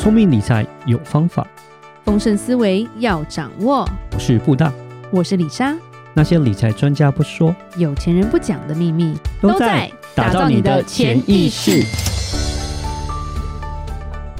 [0.00, 1.46] 聪明理财有方法，
[2.06, 3.86] 丰盛思维要掌握。
[4.14, 4.72] 我是布大，
[5.10, 5.76] 我是李莎。
[6.14, 11.84] 那些理财专家不说，有钱人不讲的秘密，都在打造你的潜意识。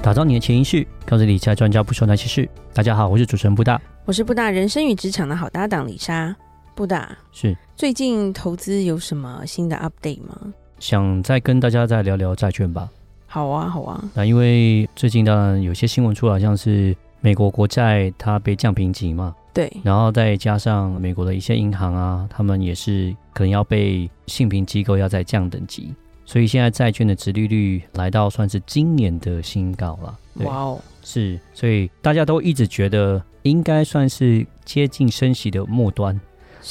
[0.01, 2.49] 打造你的潜意识，告诉理财专家不说那些事。
[2.73, 6.35] 大家好，我是主持人布大，我是布大人生与职场的好搭档李莎。
[6.73, 10.35] 布大是最近投资有什么新的 update 吗？
[10.79, 12.89] 想再跟大家再聊聊债券吧。
[13.31, 14.03] 好啊，好啊。
[14.13, 19.71] 那因为最近当然有些新闻出来，像是美国国债它被降评级嘛，对。
[19.83, 25.95] 然后再加上美国的一些银行啊，他们也是可能要被信评机构要再降等级，
[26.25, 30.19] 所以现在债券的值利率来到算是今年的新高了。
[30.43, 36.19] 哇哦，是，所以大家都一直觉得应该算是接近升息的末端，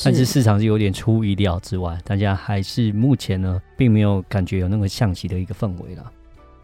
[0.05, 6.12] 但是市场是有点出乎意料之外，大家还是目前呢并没有感觉有那个降息的一个氛围了。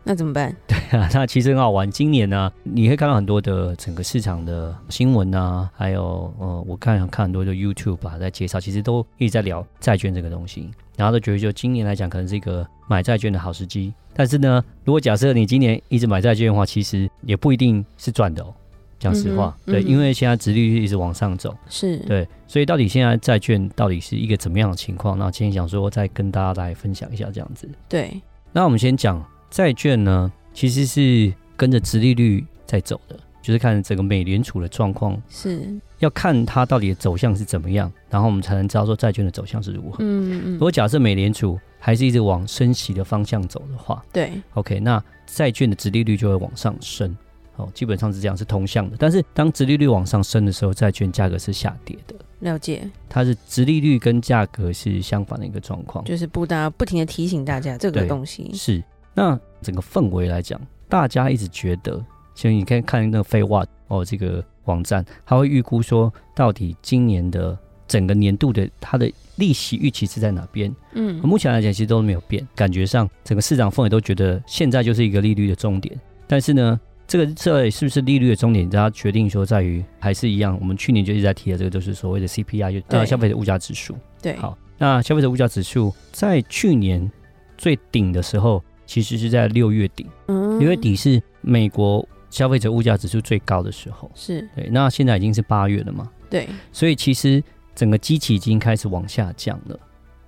[0.09, 0.55] 那怎么办？
[0.69, 1.91] 对啊，那其实很好玩。
[1.91, 10.71] 今年呢、啊，你会看到很多的整个市场的新闻啊，还有呃，我看看很多的 YouTube 吧，在介绍，其实都一直在聊债券这个东西。
[10.97, 13.93] 然后都觉得，就今年来讲，可能是一个买债券的好时机。
[14.15, 18.55] 但是呢，如果假设你今年一直买债券的话，其实也不一定是赚的哦。
[19.01, 25.19] 讲实话，嗯、对，嗯、因为现在殖利率一直往上走，是对，所以到底现在债券到底是一个怎么样的情况？
[25.19, 27.69] 那今天想说，再跟大家来分享一下这样子。
[27.89, 29.21] 对，那我们先讲。
[29.51, 35.63] 债券呢，其实是跟着殖利率在走的，就是看整个美联储的状况，是
[36.01, 39.99] 要看它到底的走向是怎么样，然后我们才能知道说债券的走向是如何。
[40.01, 40.53] 嗯嗯。
[40.53, 47.17] 如果假设美联储还是一直往升息的方向走的话，对，OK，那债券的殖利率就会往上升，
[47.57, 48.97] 哦，基本上是这样，是同向的。
[48.99, 52.15] 但是当殖利率往上升的时候，债券价格是下跌的。
[52.41, 58.83] 了解，它是殖利率跟价格是相反的一个状况，就是不大不停的提醒大家这个东西是。
[59.17, 67.59] 那整个氛围来讲，大家一直觉得，其实你可以看那个 FedWatch 哦，这个网站，他会预估说，到底今年的
[67.89, 70.71] 整个年度的它的利息预期是在哪边？
[70.93, 75.99] 嗯，目前来讲其实都没有变，感觉上整个市场氛围都觉得现在就是一个利率的终点。
[76.27, 78.69] 但是呢，这个这是不是利率的终点？
[78.69, 83.97] 大家决定说在于还是一样，我们去年就一直在提的这个，就是所谓的 CPI，就消费者物价指数。
[84.21, 87.11] 对，好，那消费者物价指数在去年
[87.57, 88.63] 最顶的时候。
[88.87, 94.69] 其实是在六月底，嗯六月底是美国消费者物价指数最高的时候，是对。
[94.71, 96.11] 那现在已经是八月了嘛？
[96.31, 96.49] 对。
[96.73, 97.43] 所以其实
[97.75, 99.79] 整个机器已经开始往下降了，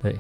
[0.02, 0.16] 对。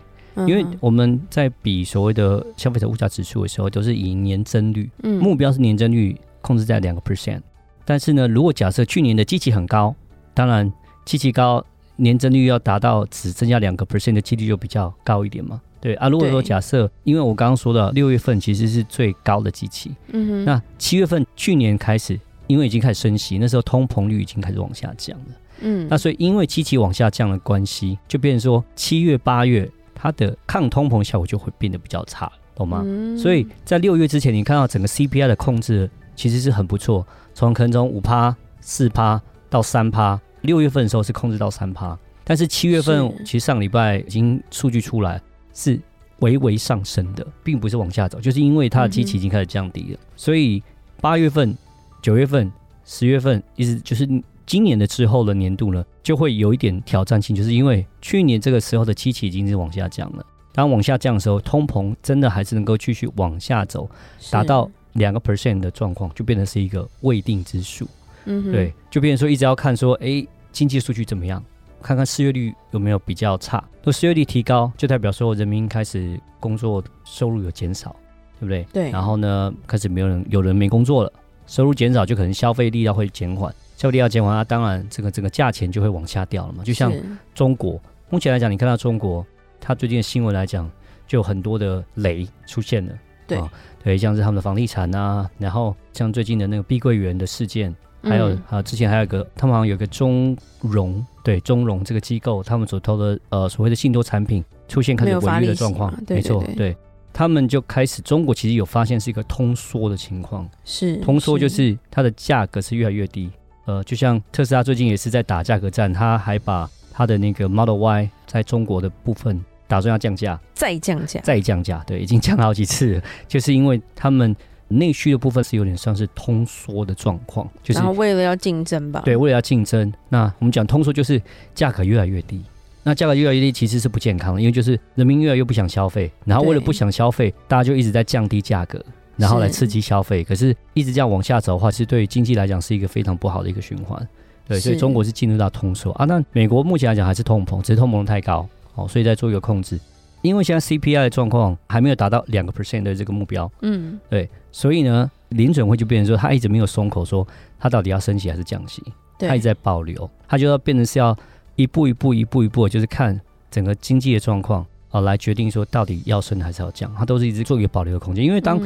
[0.46, 7.40] 因为我们在比所谓的消费者物价指数的时候，都是以年增率，目标是年增率控制在两个 percent。
[7.84, 9.92] 但是呢，如果假设去年的机器很高，
[10.34, 10.72] 当然
[11.04, 11.64] 机器高，
[11.96, 15.60] 年增率要达到只增加两个 percent 的几率就比较高一点嘛。
[15.80, 25.26] 对啊，如果说假设，因为我刚刚说的六月份其实是最高的基期，嗯哼，那七月份去年开始，因为已经开始升息，那时候通膨率已经开始往下降了，
[25.60, 32.82] 嗯，那所以因为基期往下降的关系，就变成说七月八月它的抗通膨效果就会变得比较差，懂吗？
[32.84, 45.22] 嗯，所以在六月之前，你看到整个 CPI 的控制其实是很不错，从可能从五趴、四趴到三趴，六月份的时候是控制到三趴，但是七月份其实上礼拜已经数据出来。
[45.58, 45.80] 是
[46.20, 50.62] 微微上升的，并不是往下走，就是因为它的基期已经开始降低了，嗯、所以
[51.00, 51.56] 八月份、
[52.00, 52.50] 九月份、
[52.84, 54.08] 十月份，一直就是
[54.46, 63.90] 今年的之后的年度呢，就会有一点挑战性，就是因为去年这个时候的基期已经是往下降了，当往下降的时候，通膨真的还是能够继续往下走，
[64.30, 67.88] 达到两个 percent 的状况，就变成是一个未定之数。
[68.24, 71.42] 嗯，对，就变成说一直要看说，哎，经济数据怎么样。
[71.82, 77.94] 看看失业率有没有比较差，如果失业率提高，就代表说人民开始工作收入有减少，
[78.38, 78.66] 对不对？
[78.72, 78.90] 对。
[78.90, 81.12] 然后呢，开始没有人有人没工作了，
[81.46, 86.64] 收入减少就可能消费力道会减缓，消费力道减缓，那当然这个这个价钱就会往下掉了嘛。
[86.64, 86.92] 就像
[87.34, 89.24] 中国目前来讲，你看到中国，
[89.60, 90.70] 它最近的新闻来讲，
[91.06, 92.92] 就有很多的雷出现了。
[93.26, 93.50] 对、哦、
[93.84, 97.74] 对，像是他们的房地产啊，然后像最近的那个碧桂园的事件。
[98.02, 106.76] 还有啊，之前还有一个，他们好像有个中融，对中融这个机构，他们所投的呃所谓的信托产品出现开始违约的状况，没错，对，
[107.12, 113.30] 他们就开始，中国其实有发现是一个通缩的情况，是通缩就是它的价格是越来越低，
[113.66, 124.36] 呃，就像特斯拉最近也是在打价格战，他还把他的那个 Model Y 在中国的部分打算要降价，再降价，再降价，对，已经降了好几次了， 就是因为他们。
[124.68, 129.92] 内需的部分是有点像是通缩的状况，就是然后为了要竞争吧，对，为了要竞争。
[130.08, 131.20] 那我们讲通缩就是
[131.54, 132.42] 价格越来越低，
[132.82, 138.82] 那价格越来越低其实是不健康的，因为就是人民越来越不想消费，然后为了不想消费，大家就一直在降低价格，
[139.16, 140.22] 然后来刺激消费。
[140.22, 144.06] 可是一直这样往下走的话，其实对经济来讲是一个非常不好的一个循环。
[144.46, 146.04] 对，所以中国是进入到通缩啊。
[146.06, 149.78] 那美国目前来讲还是通膨，只是通膨太高哦，所以在做一个控制。
[150.22, 157.26] 因为现在 CPI 的状况还没有达到两个 percent 的这个目标，嗯，对，所以呢，联准会就变成说，他一直没有松口，说
[157.58, 158.82] 他到底要升息还是降息，
[159.18, 161.16] 他一直在保留，他就要变成是要
[161.56, 163.18] 一步一步、一步一步，就是看
[163.50, 168.24] 整个经济的状况啊，来决定说到底要升还是要降，他都是一直做一个保留的空间。
[168.24, 168.58] 因为当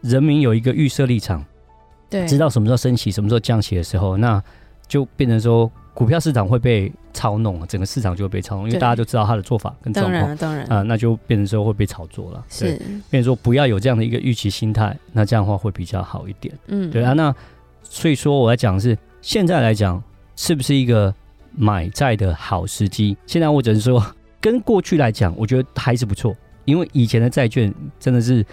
[0.00, 1.44] 人民有一个预设立场，
[2.08, 4.42] 对，知道什么时候升息、什么时候降息的时候，那
[4.86, 5.70] 就变成说。
[5.98, 12.44] 股票市场会被操弄，整个市场就会被操弄，因为大家都知道他的做法跟状况，当然当然啊，那就变成说会被炒作了。
[12.48, 12.76] 是，
[13.10, 16.54] 变成说不要有这样的一个预期心态，那这样的话会比较好一点。
[16.68, 17.34] 嗯，对啊，那
[17.82, 20.00] 所以说我来讲的是现在来讲
[20.36, 21.12] 是不是一个
[21.56, 23.16] 买债的好时机？
[23.26, 24.00] 现在我只能说
[24.40, 26.32] 跟过去来讲，我觉得还是不错，
[26.64, 28.46] 因为以前的债券真的是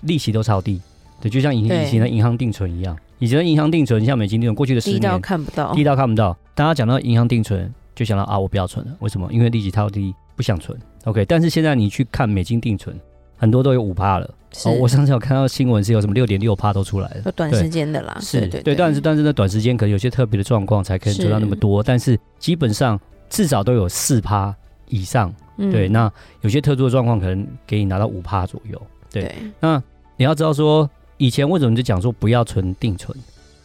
[0.00, 0.82] 利息都超低，
[1.20, 2.98] 对，就像以前以前的银行定存一样。
[3.20, 6.34] 以前的银行定存，像美金定存，过去的十年低到看不到，低到看不到。
[6.60, 8.92] 大家讲到银行定存，就想到啊，我不要存了。
[8.98, 9.26] 为什么？
[9.32, 10.78] 因为利息超低，不想存。
[11.04, 12.94] OK，但是现在你去看美金定存，
[13.38, 14.30] 很多都有五趴了。
[14.66, 17.32] 哦，我上次有看到新闻是有什么六点六趴都出来了。
[17.32, 24.54] 短时间的啦，是，对，对，但是但是那短时间可能有些特别的状况才可以存到那么多，但是基本上至少都有四趴
[24.88, 25.34] 以上。
[25.56, 26.12] 对，那
[26.42, 28.78] 有些特殊的状况可能给你拿到五趴左右。
[29.10, 29.82] 对，那
[30.18, 30.88] 你要知道说。
[31.16, 33.14] 以前为什么就讲说不要存定存？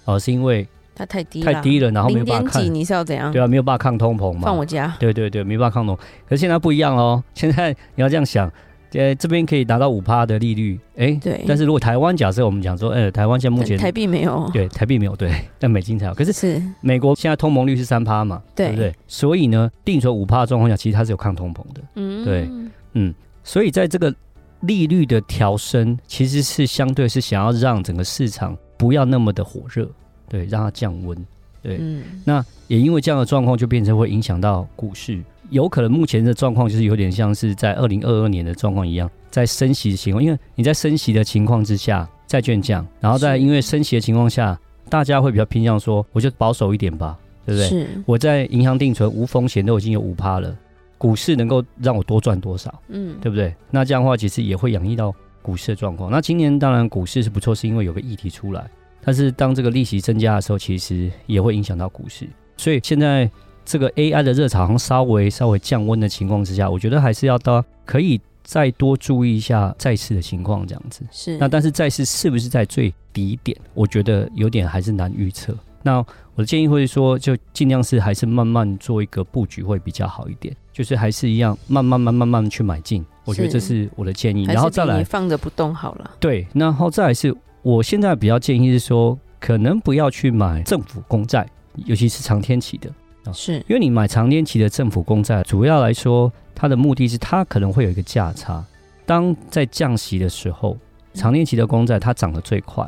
[0.04, 2.74] 哦，是因为它太低太低了，然后没有办法抗。
[2.74, 3.32] 你是要怎样？
[3.32, 4.42] 对啊，没有办法抗通膨嘛。
[4.44, 4.96] 放我家。
[5.00, 5.96] 对对对，没办法抗通。
[6.28, 8.50] 可是现在不一样哦， 现在你要这样想，
[8.94, 11.44] 呃，这边可以达到五趴的利率，哎、欸，对。
[11.48, 16.14] 但是如果台湾假设我们讲说，呃、欸，台湾现在目前台币没有，对，台币没有，对， 但美金才有。
[16.14, 18.94] 可是是美国现在通膨率是三趴嘛，对不对？
[19.08, 21.82] 所以呢，定存五趴的状况下，其实它是有抗通膨的。
[21.96, 22.50] 嗯，对，
[22.94, 23.14] 嗯，
[23.44, 24.14] 所以在这个。
[24.62, 29.88] 利率的调升其实是相对是想要让整个市场不要那么的火热，
[30.28, 31.18] 对，让它降温，
[31.62, 31.78] 对。
[31.80, 35.22] 嗯、那也因为这样的状况，就变成会影响到股市。
[35.52, 47.70] 有可能目前的状况就是有点像是在二零二二年的状况一样，在升息的情况，因为你在升息的情况之下，债券降，然后在因为升息的情况下，大家会比较偏向说，我就保守一点吧，对不对？
[47.70, 47.88] 是。
[48.08, 50.56] 我在银行定存无风险都已经有五趴了。
[50.98, 52.74] 股市能够让我多赚多少？
[52.88, 53.54] 嗯，对不对？
[53.70, 56.10] 那这样的话，其实也会养育到股市的状况。
[56.10, 58.66] 那今年当然股市是不错，是因为有个议题出来。
[59.06, 62.28] 但是当这个利息增加的时候，其实也会影响到股市。
[62.58, 63.30] 所以现在
[63.64, 71.02] 这个 AI 的热潮稍微稍微降温的情况之下，我觉得还是要到可以再多注意一下债市的情况，这样子。
[71.12, 71.38] 是。
[71.38, 73.56] 那但是债市是不是在最低点？
[73.74, 75.56] 我觉得有点还是难预测。
[75.84, 75.98] 那
[76.34, 83.06] 我的建议会说，就尽量是还是慢慢做一个布局会比较好一点，就是还是一样慢慢慢慢慢慢去买进。
[83.24, 86.12] 我觉得这是我的建议，然后再来放着不动好了。
[86.20, 91.50] 对，然后再来是我现在比较建议是说，可能不要去买政府公债，
[91.88, 92.92] 尤其是长天期的，
[93.34, 98.64] 是因为你买长天期的政府公债，主要来说它的目的是它可能会有一个价差，
[99.04, 100.78] 当在降息的时候，
[101.16, 102.88] 长天期的公债它涨得最快，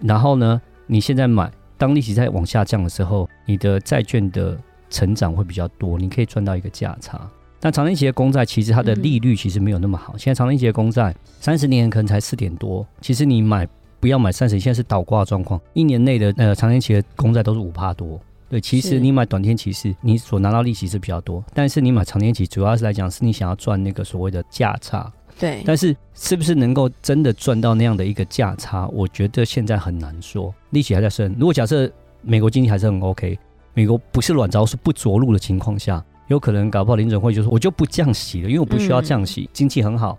[0.00, 1.48] 然后呢，你现在买。
[1.78, 4.58] 当利息在往下降的时候，你的债券的
[4.88, 7.20] 成长会比较多，你可以赚到一个价差。
[7.60, 10.16] 但长天期的公债其实它的利率其实没有那么好。
[10.16, 13.68] 现在长天期的公债三十年可能才四点多，其实你买
[14.00, 18.20] 不要买三十，现在是倒挂状况，一年内的呃长天期的公债都是五帕多。
[18.48, 25.12] 对，其实你买短天期是你所拿到利息是比较多，但是你买长天期主要是来讲是你想要赚那个所谓的价差。
[25.38, 28.86] 对，但是是不是能够真的赚到那样的一个价差？
[28.88, 30.54] 我觉得现在很难说。
[30.70, 31.90] 利息还在升，如果假设
[32.22, 33.38] 美国经济还是很 OK，
[33.74, 40.16] 美国不是软着陆不着陆的情况下，有可能搞不好林准会就说我就不降息了，因为我不需要降息，嗯、经济很好，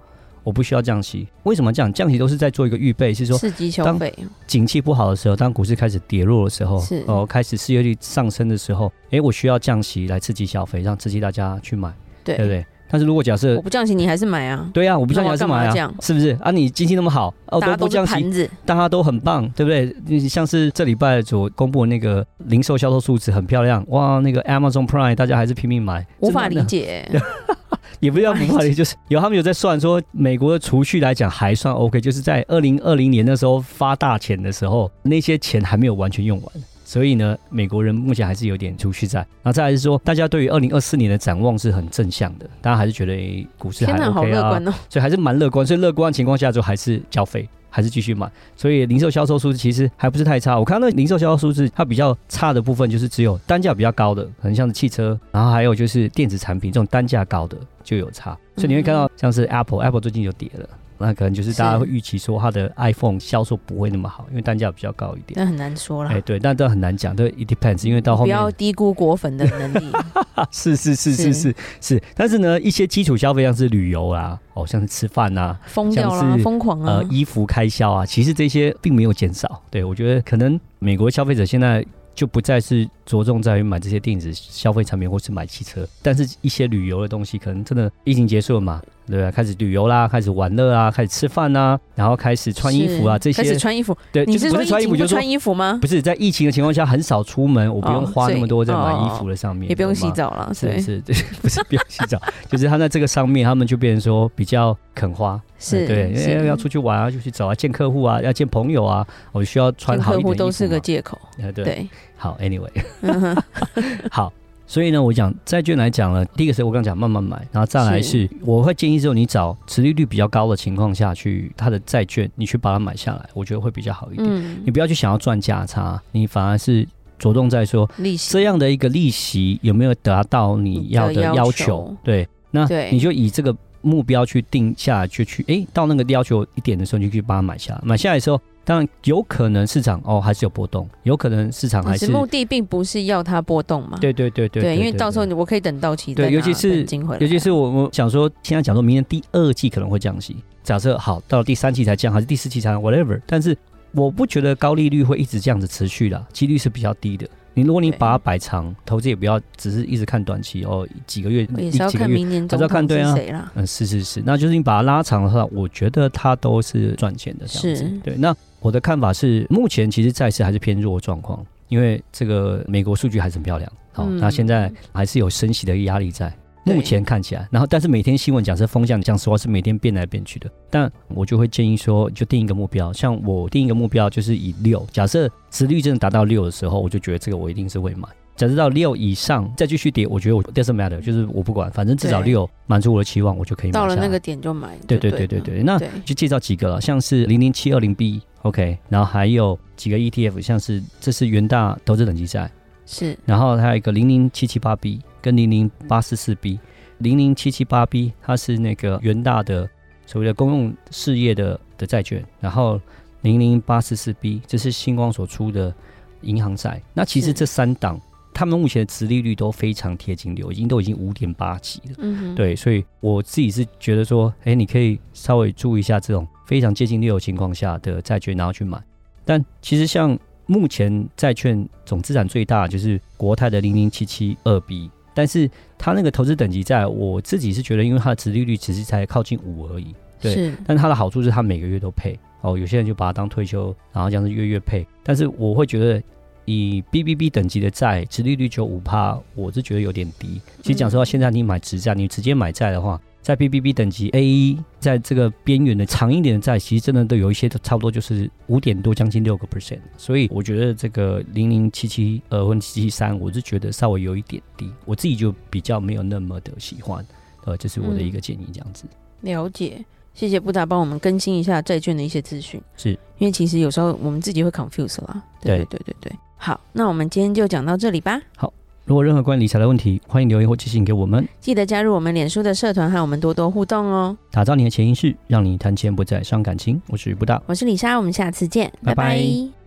[0.48, 1.27] 我不需要降息。
[1.44, 1.92] 为什么这样？
[1.92, 4.13] 降息都是在做一个预备，是说刺激消费。
[4.48, 12.66] 景气不好的时候，当股市开始跌落的时候，是哦，开始失业率上升的时候，哎，我需要降息来刺激消费，让刺激大家去买，对，对不对？
[12.89, 14.70] 但是如果假设我不降息，你还是买啊？
[14.74, 15.94] 对啊，我不降息还是买啊？
[16.01, 16.51] 是不是啊？
[16.51, 19.96] 你经济那么好，哦，都不降息，大家都很棒，对不对？
[20.06, 27.10] 你像是这礼拜所公布的那个零售销售数字很漂亮，哇，那个 Amazon Prime 大家还是拼命买，无法理解，
[28.00, 36.53] 也不要无法理解，就是有他们有在算说，美国的储蓄来讲还算 OK，就是在二零二零年的时候发大钱的时候，那些钱还没有完全用完。
[36.88, 39.20] 所以呢，美国人目前还是有点储蓄在。
[39.20, 45.67] 然后再来是说，大家对于二零二四年的展望是很正向的，大家还是觉得、欸、股市还 OK 啊，好乐观哦，所以还是蛮乐观。
[45.67, 48.32] 所以乐观的情况下，就还是交费，还是继续买。
[48.56, 50.58] 所以零售销售数字其实还不是太差。
[50.58, 58.32] 我看到那零售销售数字，它比较差的部分就是只有单价比较高的，可能像是汽车，然后还有就是电子产品这种单价高的就有差。
[58.56, 60.70] 所以你会看到像是 Apple，Apple 最近就跌了。
[61.00, 65.34] 那可能就是大家会预期说它的 iPhone 销售不会那么好，因为单价比较高一点。
[65.36, 66.10] 那很难说了。
[66.10, 69.92] 哎，对，但这很难讲，这 it depends，因为到后面不要低估果粉的能力。
[70.51, 79.62] 是是是是是是，但是呢，一些基础消费像是旅游啊，哦，像是吃饭啊，疯掉了，疯狂啊，呃，衣服开销啊，其实这些并没有减少。
[79.72, 81.86] 对，我觉得可能美国消费者现在。
[82.18, 88.82] 就不再是着重在于买这些电子消费产品，或是买汽车，但是一些旅游的东西，可能真的疫情结束了嘛。
[89.10, 93.98] 对啊，开始旅游啦，开始玩乐啊，开始吃饭啊，然后开始穿衣服啊，这些开始穿衣服。
[94.12, 95.80] 对，你是说穿衣服就穿衣服吗？
[95.82, 100.54] 不是，在疫情的情况下很少出门，我不用花那么多在买衣服的上面，也不用洗澡了。
[100.54, 102.22] 是是，对， 不是不用洗澡，
[102.52, 105.42] 就是他在这个上面，他们就变成说比较肯花。
[105.58, 110.28] 是对，因为要出去玩啊，就去找啊，见客户啊，要见朋友啊，我需要穿好一点衣服。
[110.28, 111.18] 客户都是个借口。
[111.56, 112.71] 对，好，Anyway，
[114.12, 114.33] 好。
[114.69, 124.27] 所以呢，我讲债券来讲呢，第一个是我刚讲慢慢买，然后再来是我会建议之后你找持利率比较高的情况下去，它的债券你去把它买下来，我觉得会比较好一点。
[124.29, 126.86] 嗯、你不要去想要赚价差，你反而是
[127.17, 131.95] 着重在说利息这样的一个利息有没有达到你要的要求。
[132.03, 137.81] 对，那你就以这个目标去定下来，就去哎、欸、到那个要求一点的时候，你就去把它买下来。
[137.86, 138.38] 买下来的时候。
[138.67, 143.97] 当然有可能市场哦还是有波动，有可能市场还是目的并不是要它波动嘛。
[144.01, 146.79] 对对对对，对，因为到时候我可以等到期对，尤其是
[147.21, 153.21] 尤其是我我想说，现在讲说明年第二季可能会降息，假设好到了第三季才降，还是第四季才降，whatever。
[153.25, 153.57] 但是
[153.93, 157.25] 我不觉得高利率会一直这样子持续的，几率是比较低的。
[157.58, 163.52] 你如果你把它摆长，投资也不要只是一直看短期哦，几个月，也是要看明年总统是谁啦。
[163.56, 167.84] 嗯，是是是，那就是你把它拉长的话，我觉得它都是赚钱的这样子。
[167.84, 173.72] 是对，那我的看法是，目前其实债市还是偏弱状况，因为这个美国数据还是很漂亮。
[173.92, 176.32] 好，嗯、那现在还是有升息的压力在。
[176.75, 188.07] 目前看起来，然后但是每天新闻假设风向讲实话是每天变来变去的，但我就会建议说，就定一个目标，像我定一个目标就是以六，假设殖率真的达到六的时候，我就觉得这个我一定是会买。
[188.36, 193.74] 假设到六以上再继续跌，我觉得我 doesn't matter，就是我不管，反正至少六满足我的期望，我就可以买。
[193.74, 194.77] 到了那个点就买。
[194.86, 202.47] 对对对对对，那就介绍几个了，像是零零七二零 B，OK，然后还有几个 ETF，像是这是元大投资等级债，
[202.86, 205.01] 是，然后还有一个零零七七八 B。
[205.21, 206.59] 跟零零八四四 B，
[207.00, 209.69] 零零七七八 B，它是那个元大的
[210.05, 212.79] 所谓的公用事业的的债券，然后
[213.21, 215.74] 零零八四四 B，这是星光所出的
[216.21, 216.81] 银行债。
[216.93, 218.00] 那其实这三档，
[218.33, 221.95] 他们目前的殖利率都非常贴近六，已经都已经五点八几了。
[221.97, 228.81] 嗯哼，对，所以我自己是觉得说，哎，你可以稍微注意一下这种非常接近六的情况下的债券，然后去买。
[229.25, 234.89] 但其实像目前债券总资产最大就是国泰的零零七七二 B。
[235.17, 240.31] 但是它那个投资等级债，我自己是觉得，因为它的殖利率其实才靠近五而已，对。
[240.31, 240.53] 是。
[240.63, 244.86] 但它的好处是它每个月都配哦，有些人就把它当退休，然后这样子月月配。
[245.03, 246.00] 但是我会觉得，
[246.45, 250.39] 以 BBB 等级的债，殖利率就五趴，我是觉得有点低。
[250.62, 253.01] 其实讲实话，现在你买直债，你直接买债的话。
[253.27, 259.81] 在 BBB 等级 A，在这个边缘的长一点的债，其实真的都有一些都差不多就是五点多，将近六个 percent。
[259.98, 267.05] 所以我觉得这个零零七七二或七七三，我是觉得稍微有一点低，我自己就比较没有那么的喜欢。
[267.43, 268.86] 呃，这是我的一个建议，这样子。
[269.24, 272.62] 嗯、了解，谢谢布达帮我们更新一下债券的一些资讯。
[272.77, 275.22] 是因为其实有时候我们自己会 confuse 啦。
[275.41, 276.13] 对对对对对。
[276.38, 278.22] 好，那我们今天就讲到这里吧。
[278.38, 278.53] 好。
[278.88, 281.27] 如果任何关于理财的问题，欢迎留言或寄信给我们。
[281.41, 284.17] 记得加入我们脸书的社团，和我们多多互动哦。
[284.32, 286.82] 打造你的潜意识，让你谈钱不再伤感情。
[286.88, 289.10] 我是布大，我是李莎，我们下次见，拜拜。
[289.10, 289.66] 拜拜。